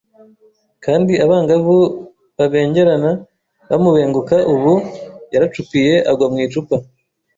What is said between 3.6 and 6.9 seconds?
bamubengukaUbu yaracupiye agwa mu icupa